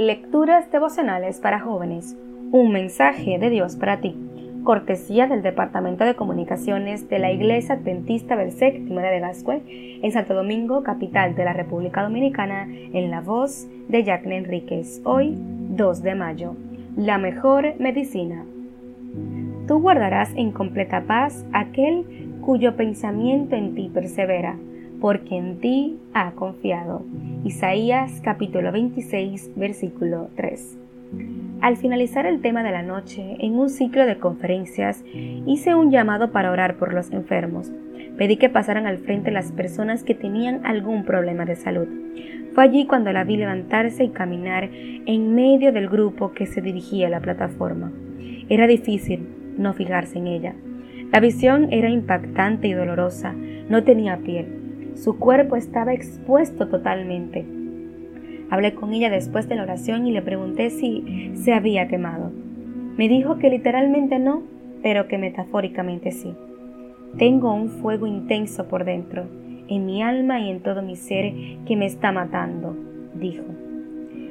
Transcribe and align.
Lecturas 0.00 0.72
devocionales 0.72 1.40
para 1.40 1.60
jóvenes. 1.60 2.16
Un 2.52 2.72
mensaje 2.72 3.38
de 3.38 3.50
Dios 3.50 3.76
para 3.76 4.00
ti. 4.00 4.16
Cortesía 4.64 5.26
del 5.26 5.42
Departamento 5.42 6.04
de 6.04 6.14
Comunicaciones 6.14 7.10
de 7.10 7.18
la 7.18 7.30
Iglesia 7.30 7.74
Adventista 7.74 8.34
del 8.34 8.50
Séptimo 8.50 9.00
de 9.00 9.20
Gascue 9.20 10.00
en 10.02 10.10
Santo 10.10 10.32
Domingo, 10.32 10.82
capital 10.84 11.34
de 11.34 11.44
la 11.44 11.52
República 11.52 12.02
Dominicana, 12.02 12.66
en 12.66 13.10
la 13.10 13.20
voz 13.20 13.68
de 13.88 14.02
Jacqueline 14.02 14.44
Enríquez. 14.44 15.02
Hoy, 15.04 15.34
2 15.36 16.02
de 16.02 16.14
mayo. 16.14 16.56
La 16.96 17.18
mejor 17.18 17.74
medicina. 17.78 18.46
Tú 19.68 19.82
guardarás 19.82 20.32
en 20.34 20.52
completa 20.52 21.02
paz 21.02 21.44
aquel 21.52 22.38
cuyo 22.40 22.74
pensamiento 22.74 23.54
en 23.54 23.74
ti 23.74 23.90
persevera 23.92 24.56
porque 25.00 25.36
en 25.36 25.58
ti 25.60 25.98
ha 26.12 26.32
confiado. 26.32 27.02
Isaías 27.44 28.20
capítulo 28.22 28.70
26 28.70 29.52
versículo 29.56 30.28
3. 30.36 30.78
Al 31.60 31.76
finalizar 31.76 32.26
el 32.26 32.40
tema 32.40 32.62
de 32.62 32.70
la 32.70 32.82
noche, 32.82 33.36
en 33.40 33.58
un 33.58 33.70
ciclo 33.70 34.06
de 34.06 34.18
conferencias, 34.18 35.02
hice 35.46 35.74
un 35.74 35.90
llamado 35.90 36.30
para 36.30 36.50
orar 36.52 36.76
por 36.76 36.92
los 36.94 37.10
enfermos. 37.10 37.72
Pedí 38.16 38.36
que 38.36 38.48
pasaran 38.48 38.86
al 38.86 38.98
frente 38.98 39.30
las 39.30 39.52
personas 39.52 40.04
que 40.04 40.14
tenían 40.14 40.64
algún 40.64 41.04
problema 41.04 41.44
de 41.44 41.56
salud. 41.56 41.88
Fue 42.54 42.64
allí 42.64 42.86
cuando 42.86 43.12
la 43.12 43.24
vi 43.24 43.36
levantarse 43.36 44.04
y 44.04 44.10
caminar 44.10 44.68
en 44.72 45.34
medio 45.34 45.72
del 45.72 45.88
grupo 45.88 46.32
que 46.32 46.46
se 46.46 46.60
dirigía 46.60 47.06
a 47.06 47.10
la 47.10 47.20
plataforma. 47.20 47.90
Era 48.48 48.66
difícil 48.66 49.26
no 49.56 49.72
fijarse 49.72 50.18
en 50.18 50.26
ella. 50.26 50.54
La 51.12 51.20
visión 51.20 51.72
era 51.72 51.88
impactante 51.88 52.68
y 52.68 52.72
dolorosa. 52.72 53.34
No 53.68 53.84
tenía 53.84 54.18
piel 54.18 54.59
su 54.94 55.18
cuerpo 55.18 55.56
estaba 55.56 55.92
expuesto 55.92 56.68
totalmente. 56.68 57.44
Hablé 58.50 58.74
con 58.74 58.92
ella 58.92 59.10
después 59.10 59.48
de 59.48 59.54
la 59.54 59.62
oración 59.62 60.06
y 60.06 60.12
le 60.12 60.22
pregunté 60.22 60.70
si 60.70 61.32
se 61.34 61.52
había 61.52 61.88
quemado. 61.88 62.32
Me 62.96 63.08
dijo 63.08 63.38
que 63.38 63.50
literalmente 63.50 64.18
no, 64.18 64.42
pero 64.82 65.08
que 65.08 65.18
metafóricamente 65.18 66.10
sí. 66.10 66.34
Tengo 67.18 67.54
un 67.54 67.68
fuego 67.68 68.06
intenso 68.06 68.68
por 68.68 68.84
dentro, 68.84 69.26
en 69.68 69.86
mi 69.86 70.02
alma 70.02 70.40
y 70.40 70.50
en 70.50 70.60
todo 70.60 70.82
mi 70.82 70.96
ser 70.96 71.32
que 71.66 71.76
me 71.76 71.86
está 71.86 72.12
matando, 72.12 72.76
dijo. 73.14 73.44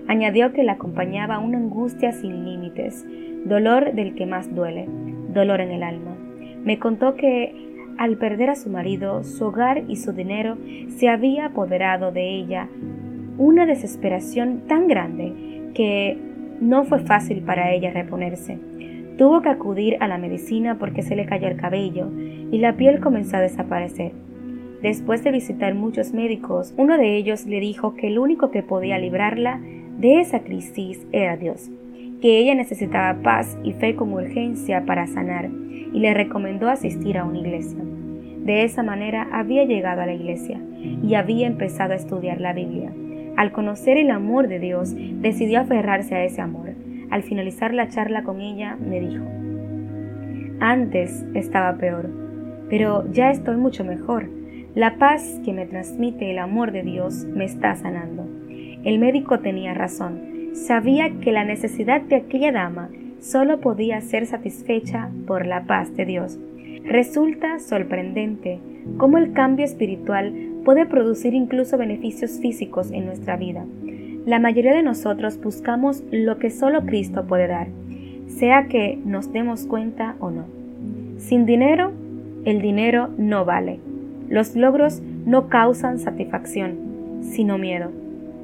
Añadió 0.08 0.53
que 0.53 0.64
la 0.64 0.73
acompañaba 0.73 1.39
una 1.39 1.58
angustia 1.58 2.12
sin 2.12 2.45
límites, 2.45 3.06
dolor 3.45 3.94
del 3.94 4.16
que 4.16 4.25
más 4.25 4.53
duele, 4.53 4.88
dolor 5.34 5.62
en 5.62 5.72
el 5.72 5.84
alma. 5.84 6.16
Me 6.64 6.80
contó 6.80 7.16
que 7.16 7.78
al 8.00 8.16
perder 8.16 8.50
a 8.50 8.55
su 8.55 8.69
marido, 8.69 9.25
su 9.25 9.47
hogar 9.47 9.83
y 9.89 9.97
su 9.97 10.14
dinero, 10.14 10.58
se 10.88 11.09
había 11.09 11.47
apoderado 11.47 12.14
de 12.14 12.30
ella 12.30 12.69
una 13.38 13.66
desesperación 13.66 14.61
tan 14.69 14.88
grande 14.88 15.33
que 15.73 16.17
no 16.61 16.86
fue 16.86 17.00
fácil 17.00 17.41
para 17.41 17.73
ella 17.73 17.91
reponerse. 17.91 18.58
Tuvo 19.17 19.41
que 19.41 19.50
acudir 19.50 19.97
a 20.00 20.08
la 20.08 20.17
medicina 20.17 20.80
porque 20.80 21.02
se 21.02 21.17
le 21.17 21.25
cayó 21.25 21.50
el 21.50 21.58
cabello 21.58 22.09
y 22.16 22.59
la 22.59 22.78
piel 22.78 23.02
comenzó 23.02 23.36
a 23.36 23.41
desaparecer. 23.41 24.13
Después 24.81 25.22
de 25.25 25.31
visitar 25.31 25.75
muchos 25.75 26.13
médicos, 26.13 26.73
uno 26.78 26.97
de 26.97 27.17
ellos 27.17 27.45
le 27.47 27.59
dijo 27.59 27.95
que 27.95 28.08
el 28.08 28.17
único 28.17 28.50
que 28.50 28.63
podía 28.63 28.97
librarla 28.97 29.59
de 29.97 30.22
esa 30.22 30.39
crisis 30.39 31.06
era 31.11 31.36
Dios, 31.36 31.69
que 32.22 32.38
ella 32.39 32.56
necesitaba 32.56 33.22
paz 33.22 33.58
y 33.64 33.73
fe 33.73 33.95
con 33.95 34.14
urgencia 34.14 34.86
para 34.86 35.08
sanar 35.08 35.50
y 35.94 36.00
le 36.00 36.14
recomendó 36.14 36.70
asistir 36.70 37.17
a 37.17 37.25
una 37.25 37.39
iglesia. 37.39 37.80
De 38.44 38.64
esa 38.64 38.84
manera 38.84 39.28
había 39.31 39.64
llegado 39.66 40.02
a 40.02 40.06
la 40.06 40.14
iglesia 40.14 40.59
y 41.03 41.14
había 41.16 41.47
empezado 41.47 41.94
a 41.94 41.97
estudiar 41.97 42.42
la 42.42 42.53
Biblia. 42.53 42.92
Al 43.38 43.52
conocer 43.52 43.97
el 43.97 44.12
amor 44.12 44.47
de 44.47 44.59
Dios, 44.59 44.94
decidió 44.95 45.62
aferrarse 45.62 46.16
a 46.16 46.23
ese 46.23 46.42
amor. 46.42 46.73
Al 47.09 47.23
finalizar 47.23 47.73
la 47.73 47.88
charla 47.88 48.23
con 48.23 48.42
ella, 48.42 48.75
me 48.75 49.00
dijo, 49.00 49.24
antes 50.59 51.25
estaba 51.34 51.78
peor, 51.78 52.09
pero 52.69 53.09
ya 53.12 53.31
estoy 53.31 53.56
mucho 53.56 53.86
mejor. 53.86 54.30
La 54.75 54.97
paz 54.97 55.40
que 55.46 55.53
me 55.53 55.66
transmite 55.66 56.31
el 56.31 56.38
amor 56.38 56.72
de 56.72 56.84
Dios 56.84 57.25
me 57.25 57.46
está 57.46 57.75
sanando. 57.75 58.28
El 58.84 59.00
médico 59.00 59.40
tenía 59.40 59.74
razón. 59.74 60.38
Sabía 60.54 61.10
que 61.22 61.32
la 61.32 61.46
necesidad 61.46 62.02
de 62.02 62.16
aquella 62.18 62.52
dama 62.52 62.90
solo 63.20 63.60
podía 63.60 64.02
ser 64.02 64.26
satisfecha 64.26 65.10
por 65.28 65.46
la 65.46 65.64
paz 65.64 65.96
de 65.96 66.06
Dios. 66.06 66.40
Resulta 66.84 67.60
sorprendente 67.60 68.60
cómo 68.98 69.18
el 69.18 69.34
cambio 69.34 69.66
espiritual 69.66 70.34
puede 70.64 70.86
producir 70.86 71.34
incluso 71.34 71.78
beneficios 71.78 72.40
físicos 72.40 72.92
en 72.92 73.06
nuestra 73.06 73.38
vida. 73.38 73.66
La 74.26 74.40
mayoría 74.40 74.74
de 74.74 74.84
nosotros 74.84 75.40
buscamos 75.42 76.04
lo 76.12 76.38
que 76.40 76.50
solo 76.50 76.86
Cristo 76.86 77.26
puede 77.26 77.48
dar, 77.48 77.68
sea 78.28 78.68
que 78.68 79.00
nos 79.06 79.31
demos 79.31 79.66
cuenta 79.66 80.16
o 80.20 80.30
no. 80.30 80.46
Sin 81.18 81.46
dinero, 81.46 81.92
el 82.46 82.62
dinero 82.62 83.10
no 83.18 83.46
vale. 83.46 83.80
Los 84.30 84.56
logros 84.56 85.02
no 85.26 85.50
causan 85.50 86.00
satisfacción, 86.00 87.20
sino 87.22 87.58
miedo. 87.58 87.92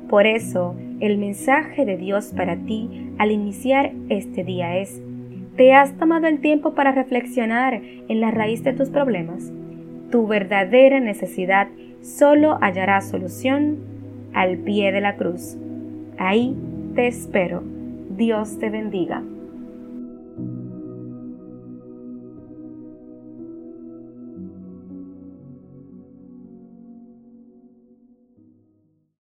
Por 0.10 0.26
eso, 0.26 0.76
el 1.00 1.18
mensaje 1.18 1.86
de 1.86 1.98
Dios 1.98 2.34
para 2.36 2.56
ti 2.58 3.12
al 3.18 3.32
iniciar 3.32 3.92
este 4.10 4.44
día 4.44 4.78
es, 4.78 5.02
¿Te 5.56 5.74
has 5.74 5.96
tomado 5.98 6.28
el 6.28 6.42
tiempo 6.42 6.74
para 6.74 6.92
reflexionar 6.92 7.76
en 7.76 8.20
la 8.20 8.30
raíz 8.30 8.62
de 8.66 8.74
tus 8.74 8.90
problemas? 8.90 9.54
Tu 10.12 10.28
verdadera 10.28 11.00
necesidad 11.00 11.70
solo 12.02 12.58
hallará 12.62 13.00
solución 13.00 13.78
al 14.34 14.58
pie 14.58 14.92
de 14.92 15.00
la 15.00 15.16
cruz. 15.16 15.56
Ahí 16.18 16.58
te 16.94 17.08
espero. 17.08 17.64
Dios 18.18 18.60
te 18.60 18.70
bendiga. 18.70 19.24